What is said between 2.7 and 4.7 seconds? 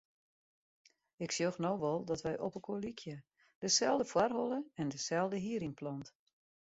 lykje; deselde foarholle